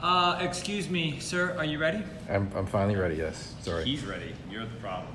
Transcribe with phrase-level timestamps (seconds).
[0.00, 2.04] Uh, excuse me, sir, are you ready?
[2.30, 3.56] I'm, I'm finally ready, yes.
[3.62, 3.84] Sorry.
[3.84, 4.32] He's ready.
[4.48, 5.12] You're the problem.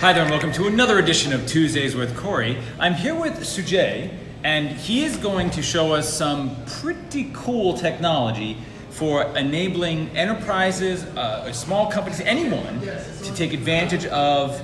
[0.00, 2.58] Hi there, and welcome to another edition of Tuesdays with Corey.
[2.78, 8.58] I'm here with Sujay, and he is going to show us some pretty cool technology
[8.90, 14.62] for enabling enterprises, uh, small companies, anyone to take advantage of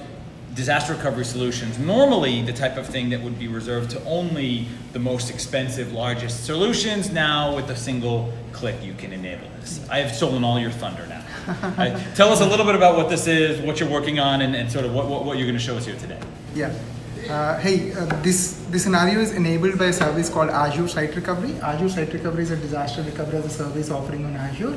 [0.61, 1.79] disaster recovery solutions.
[1.79, 6.45] Normally, the type of thing that would be reserved to only the most expensive, largest
[6.45, 7.11] solutions.
[7.11, 9.81] Now, with a single click, you can enable this.
[9.89, 11.25] I have stolen all your thunder now.
[11.51, 14.55] Uh, tell us a little bit about what this is, what you're working on, and,
[14.55, 16.21] and sort of what, what, what you're going to show us here today.
[16.55, 16.73] Yeah.
[17.29, 21.55] Uh, hey, uh, this this scenario is enabled by a service called Azure Site Recovery.
[21.61, 24.77] Azure Site Recovery is a disaster recovery as a service offering on Azure,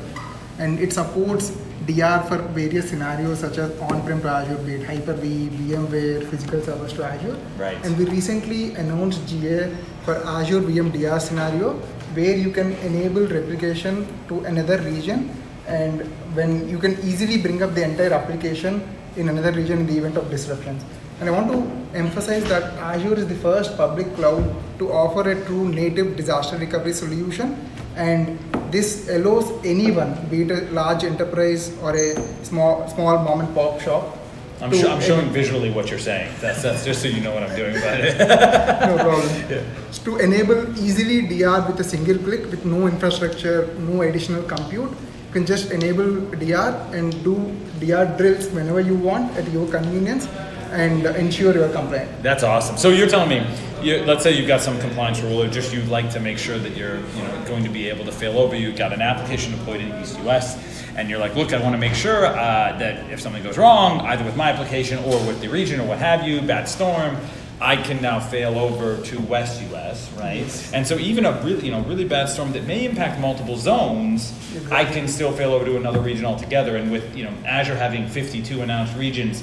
[0.58, 1.52] and it supports
[1.86, 6.92] DR for various scenarios such as on-prem to Azure, be it Hyper-V, VMware, physical servers
[6.94, 7.36] to Azure.
[7.58, 7.76] Right.
[7.84, 9.70] And we recently announced GA
[10.04, 11.74] for Azure VM DR scenario,
[12.14, 15.30] where you can enable replication to another region,
[15.66, 16.02] and
[16.34, 18.82] when you can easily bring up the entire application
[19.16, 20.82] in another region in the event of disruptions.
[21.20, 24.42] And I want to emphasize that Azure is the first public cloud
[24.78, 27.56] to offer a true native disaster recovery solution.
[27.94, 28.38] And
[28.74, 32.08] this allows anyone, be it a large enterprise or a
[32.44, 34.18] small small mom and pop shop.
[34.60, 36.32] I'm, sho- I'm showing visually what you're saying.
[36.40, 38.18] That's, that's just so you know what I'm doing about it.
[38.90, 39.64] no problem.
[40.04, 45.32] To enable easily DR with a single click with no infrastructure, no additional compute, you
[45.32, 46.08] can just enable
[46.42, 47.36] DR and do
[47.80, 50.26] DR drills whenever you want at your convenience
[50.72, 52.10] and ensure you're compliant.
[52.22, 52.76] That's awesome.
[52.76, 53.46] So you're telling me,
[53.84, 56.58] you, let's say you've got some compliance rule, or just you'd like to make sure
[56.58, 58.56] that you're, you know, going to be able to fail over.
[58.56, 60.58] You've got an application deployed in East US,
[60.96, 64.00] and you're like, look, I want to make sure uh, that if something goes wrong,
[64.00, 67.16] either with my application or with the region or what have you, bad storm,
[67.60, 70.70] I can now fail over to West US, right?
[70.74, 74.32] And so even a really, you know, really bad storm that may impact multiple zones,
[74.70, 76.76] I can still fail over to another region altogether.
[76.76, 79.42] And with you know Azure having 52 announced regions,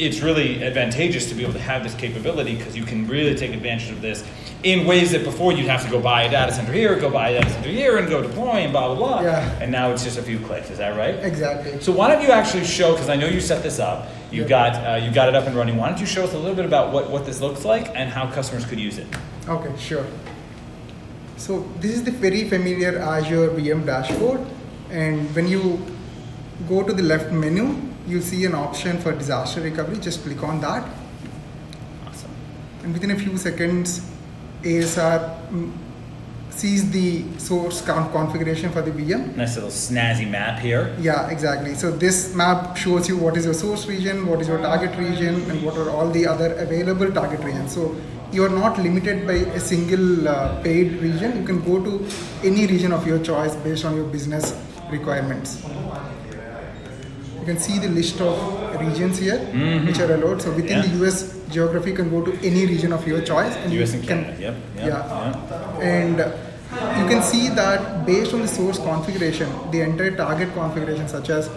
[0.00, 3.52] it's really advantageous to be able to have this capability because you can really take
[3.52, 4.24] advantage of this
[4.62, 7.30] in ways that before you'd have to go buy a data center here, go buy
[7.30, 9.20] a data center here, and go deploy and blah blah blah.
[9.22, 9.58] Yeah.
[9.60, 10.70] And now it's just a few clicks.
[10.70, 11.14] Is that right?
[11.16, 11.80] Exactly.
[11.80, 12.92] So why don't you actually show?
[12.92, 14.08] Because I know you set this up.
[14.32, 14.48] You Yeah.
[14.48, 15.76] got uh, you got it up and running.
[15.76, 18.08] Why don't you show us a little bit about what, what this looks like and
[18.10, 19.06] how customers could use it?
[19.48, 20.06] Okay, sure.
[21.36, 24.40] So this is the very familiar Azure VM dashboard,
[24.90, 25.84] and when you
[26.68, 27.74] go to the left menu,
[28.06, 29.98] you'll see an option for disaster recovery.
[29.98, 30.88] Just click on that,
[32.06, 32.30] Awesome.
[32.82, 34.00] and within a few seconds,
[34.62, 35.72] ASR mm,
[36.50, 39.34] sees the source count configuration for the VM.
[39.36, 40.94] Nice little snazzy map here.
[41.00, 41.74] Yeah, exactly.
[41.74, 45.50] So this map shows you what is your source region, what is your target region,
[45.50, 47.74] and what are all the other available target regions.
[47.74, 47.96] So
[48.32, 51.38] you are not limited by a single uh, paired region.
[51.40, 52.06] You can go to
[52.44, 54.54] any region of your choice based on your business
[54.90, 55.62] requirements.
[57.50, 59.38] You can see the list of regions here,
[59.86, 60.40] which are allowed.
[60.42, 60.82] So within Yeah.
[60.86, 61.16] the US
[61.54, 63.56] geography, you can go to any region of your choice.
[63.62, 63.94] And U.S.
[63.94, 64.42] and can- Canada.
[64.42, 64.54] Yep.
[64.76, 65.88] yep yeah.
[65.94, 66.28] And uh,
[67.00, 71.48] you can see that based on the source configuration, the entire target configuration, such as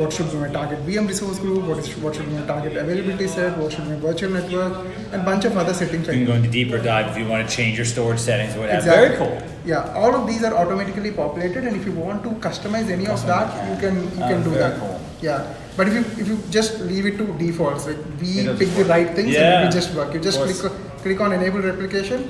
[0.00, 2.76] what should be my target VM resource group, what, is, what should be my target
[2.76, 6.06] availability set, what should be my virtual network, and bunch of other settings.
[6.06, 8.60] You can go into deeper dive if you want to change your storage settings or
[8.60, 8.78] whatever.
[8.78, 9.08] Exactly.
[9.08, 9.48] Very cool.
[9.66, 13.26] Yeah, all of these are automatically populated, and if you want to customize any of
[13.26, 14.78] that, you can you Oh, can do very that.
[14.80, 14.99] cool.
[15.22, 18.84] Yeah, but if you if you just leave it to defaults, like we pick the
[18.84, 20.14] right things Yeah, and it will just work.
[20.14, 22.24] You just click on- click on enable replication,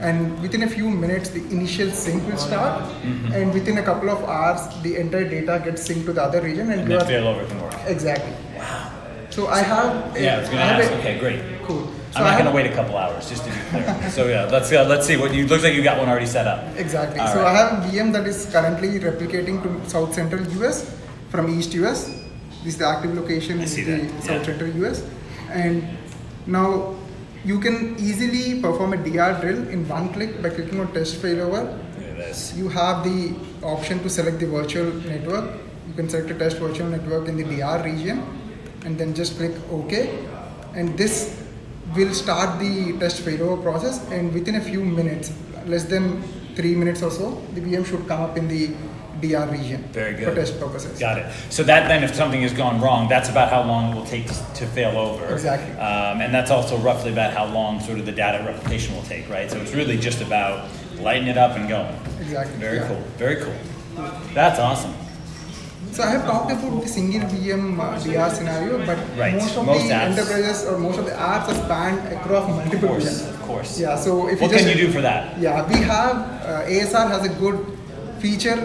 [0.00, 3.32] and within a few minutes the initial sync will start, Mm-hmm.
[3.32, 6.70] and within a couple of hours the entire data gets synced to the other region,
[6.72, 8.34] and, And you are failover can exactly.
[8.58, 8.90] Wow.
[9.30, 10.16] So I have.
[10.16, 10.92] a- Yeah, I was gonna have ask.
[10.92, 11.40] a- Okay, great.
[11.66, 11.84] Cool.
[12.12, 14.10] So I'm not going to wait a couple hours, just to be clear.
[14.16, 15.72] so yeah, let's uh, let's see what you looks like.
[15.72, 16.58] You got one already set up.
[16.76, 17.18] Exactly.
[17.20, 17.52] All so right.
[17.52, 20.84] I have a VM that is currently replicating to South Central US
[21.30, 22.02] from East US.
[22.64, 24.44] This is the active location in the that, South yeah.
[24.44, 25.04] Central US.
[25.50, 25.98] And
[26.46, 26.94] now
[27.44, 31.78] you can easily perform a DR drill in one click by clicking on test failover.
[31.98, 32.54] This.
[32.56, 35.58] You have the option to select the virtual network.
[35.88, 38.22] You can select a test virtual network in the DR region
[38.84, 40.24] and then just click OK.
[40.74, 41.42] And this
[41.96, 45.32] will start the test failover process and within a few minutes,
[45.66, 46.22] less than
[46.54, 48.70] three minutes or so, the VM should come up in the
[49.22, 50.34] DR region Very for good.
[50.36, 50.98] test purposes.
[50.98, 51.32] Got it.
[51.50, 54.26] So that then, if something has gone wrong, that's about how long it will take
[54.26, 55.32] to, to fail over.
[55.32, 55.72] Exactly.
[55.78, 59.28] Um, and that's also roughly about how long sort of the data replication will take,
[59.30, 59.50] right?
[59.50, 60.68] So it's really just about
[61.00, 61.94] lighting it up and going.
[62.20, 62.56] Exactly.
[62.58, 62.88] Very yeah.
[62.88, 63.02] cool.
[63.16, 63.54] Very cool.
[64.34, 64.94] That's awesome.
[65.92, 69.34] So I have talked about the single VM uh, DR scenario, but Right.
[69.34, 70.16] most of Most the apps.
[70.16, 73.28] enterprises or most of the apps are spanned across Of multiple course, VMs.
[73.28, 73.78] of course.
[73.78, 73.96] Yeah.
[73.96, 75.38] So if What you just, can you do for that?
[75.38, 77.58] Yeah, we have uh, ASR has a good
[78.22, 78.56] feature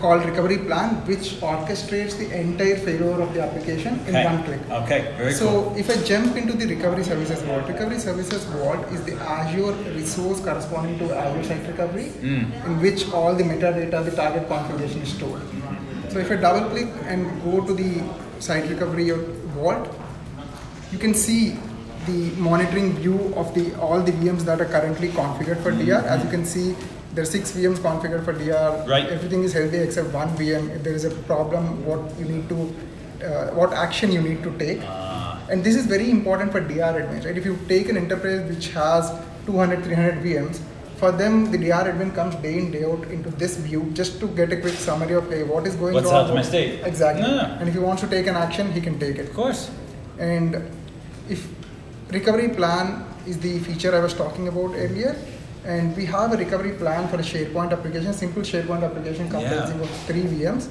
[0.00, 4.24] called recovery plan, which orchestrates the entire failover of the application in Okay.
[4.24, 4.60] one click.
[4.80, 5.74] Okay, very so cool.
[5.82, 10.40] if I jump into the recovery services vault, recovery services vault is the Azure resource
[10.48, 12.44] corresponding to Azure Site Recovery, Hmm.
[12.70, 15.42] in which all the metadata, the target configuration is stored.
[16.12, 17.90] So if I double click and go to the
[18.38, 19.10] site recovery
[19.56, 19.88] vault,
[20.92, 21.40] you can see
[22.06, 22.18] the
[22.48, 26.02] monitoring view of the all the VMs that are currently configured for DR.
[26.16, 26.66] As you can see,
[27.16, 28.86] there are six VMs configured for DR.
[28.86, 29.06] Right.
[29.06, 30.68] Everything is healthy except one VM.
[30.76, 32.58] If there is a problem, what you need to,
[33.26, 34.80] uh, what action you need to take.
[34.84, 35.22] Ah.
[35.54, 37.38] and this is very important for DR admins, right?
[37.40, 39.10] If you take an enterprise which has
[39.46, 40.60] 200, 300 VMs,
[41.02, 44.28] for them the DR admin comes day in day out into this view just to
[44.40, 46.28] get a quick summary of hey what is going What's wrong.
[46.30, 46.80] of my state?
[46.90, 47.22] Exactly.
[47.22, 47.46] No, no.
[47.60, 49.28] And if he wants to take an action, he can take it.
[49.30, 49.70] Of course.
[50.18, 50.56] And
[51.28, 51.48] if
[52.18, 52.92] recovery plan
[53.26, 55.16] is the feature I was talking about earlier,
[55.66, 59.84] and we have a recovery plan for a SharePoint application, simple SharePoint application comprising Yeah.
[59.84, 60.68] of three VMs.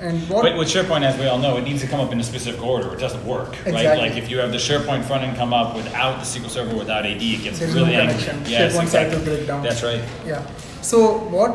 [0.00, 2.20] And what But with SharePoint, as we all know, it needs to come up in
[2.20, 2.92] a specific order.
[2.94, 3.98] It doesn't work, right?
[3.98, 7.04] Like if you have the SharePoint front end come up without the SQL Server, without
[7.06, 8.24] AD, it gets There's no really angry.
[8.46, 9.16] Yes, SharePoint exactly.
[9.18, 9.62] cycle breakdown.
[9.62, 10.00] That's right.
[10.26, 10.42] Yeah.
[10.82, 11.52] So what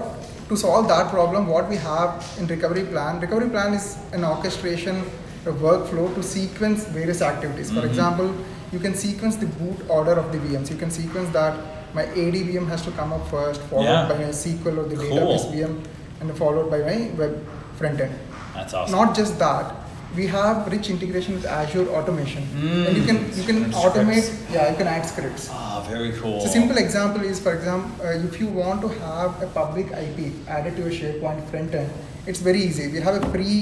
[0.49, 5.03] to solve that problem, what we have in recovery plan, recovery plan is an orchestration,
[5.45, 7.69] a workflow to sequence various activities.
[7.71, 7.85] For Mhm.
[7.91, 8.33] example,
[8.73, 10.69] you can sequence the boot order of the VMs.
[10.69, 11.53] You can sequence that
[11.93, 14.07] my AD VM has to come up first, followed Yeah.
[14.09, 15.17] by my SQL or the Cool.
[15.17, 15.77] database VM,
[16.21, 17.39] and followed by my web
[17.77, 18.13] front end.
[18.55, 18.95] That's awesome.
[18.97, 19.73] Not just that,
[20.15, 22.43] we have rich integration with Azure automation,
[22.87, 24.23] and you can you can Mm, automate.
[24.23, 24.53] scripts.
[24.55, 25.47] Yeah, you can add scripts.
[25.51, 26.39] Ah, very cool.
[26.41, 30.27] So simple example is, for example, uh, if you want to have a public IP
[30.57, 31.89] added to your SharePoint front end,
[32.27, 32.87] it's very easy.
[32.97, 33.53] We have a pre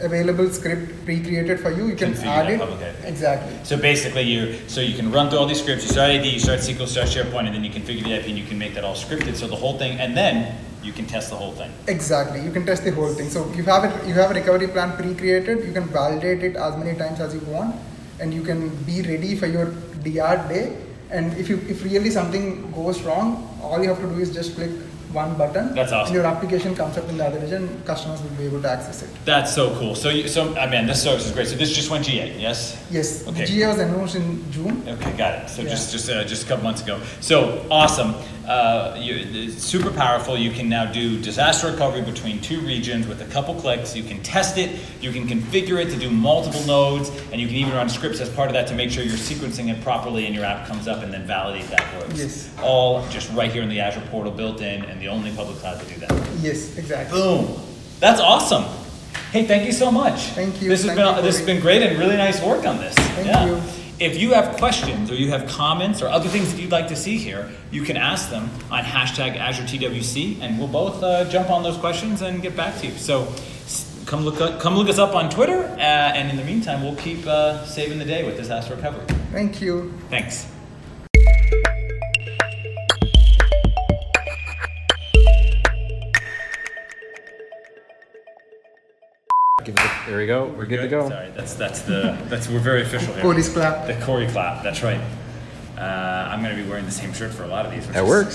[0.00, 1.86] available script pre-created for you.
[1.86, 2.96] You can Configure add it.
[3.04, 3.56] Exactly.
[3.64, 5.84] So basically, you so you can run through all these scripts.
[5.84, 8.38] You start AD, you start SQL, start SharePoint, and then you configure the IP, and
[8.38, 9.34] you can make that all scripted.
[9.36, 11.70] So the whole thing, and then you can test the whole thing.
[11.86, 12.40] Exactly.
[12.40, 13.28] You can test the whole thing.
[13.28, 14.06] So you have it.
[14.06, 15.64] You have a recovery plan pre-created.
[15.64, 17.74] You can validate it as many times as you want,
[18.20, 19.66] and you can be ready for your
[20.04, 20.76] DR day.
[21.10, 24.54] And if you if really something goes wrong, all you have to do is just
[24.54, 24.70] click
[25.12, 25.74] one button.
[25.74, 26.14] That's awesome.
[26.14, 27.82] And your application comes up in the other region.
[27.84, 29.10] Customers will be able to access it.
[29.24, 29.94] That's so cool.
[29.94, 31.48] So you, so I mean, this service is great.
[31.48, 32.82] So this just went GA, yes?
[32.90, 33.26] Yes.
[33.26, 33.40] Okay.
[33.40, 34.82] The GA was announced in June.
[34.86, 35.48] Okay, got it.
[35.50, 35.70] So Yeah.
[35.70, 37.00] just just uh, just a couple months ago.
[37.20, 38.14] So awesome.
[38.48, 40.36] Uh, you, it's super powerful.
[40.38, 43.94] You can now do disaster recovery between two regions with a couple clicks.
[43.94, 44.80] You can test it.
[45.02, 48.30] You can configure it to do multiple nodes, and you can even run scripts as
[48.30, 51.02] part of that to make sure you're sequencing it properly, and your app comes up,
[51.02, 52.18] and then validate that works.
[52.18, 52.50] Yes.
[52.62, 55.78] All just right here in the Azure portal, built in, and the only public cloud
[55.80, 56.10] to do that.
[56.40, 57.20] Yes, exactly.
[57.20, 57.60] Boom.
[58.00, 58.64] That's awesome.
[59.30, 60.20] Hey, thank you so much.
[60.28, 60.70] Thank you.
[60.70, 62.94] This has Thank been this has been great and really nice work on this.
[62.94, 63.44] Thank yeah.
[63.44, 63.87] you.
[64.00, 66.94] If you have questions or you have comments or other things that you'd like to
[66.94, 71.64] see here, you can ask them on hashtag AzureTWC, and we'll both uh, jump on
[71.64, 72.92] those questions and get back to you.
[72.92, 73.26] So
[74.06, 76.96] come look up, come look us up on Twitter, uh, and in the meantime, we'll
[76.96, 79.04] keep uh, saving the day with disaster recovery.
[79.32, 79.92] Thank you.
[80.10, 80.46] Thanks.
[90.08, 90.46] There we go.
[90.46, 91.08] We're good to go.
[91.08, 93.22] Sorry, that's that's the that's we're very official here.
[93.22, 93.86] Corey's clap.
[93.86, 94.62] The Corey clap.
[94.62, 95.00] That's right.
[95.76, 95.80] Uh,
[96.32, 97.86] I'm going to be wearing the same shirt for a lot of these.
[97.86, 98.26] which That is- works.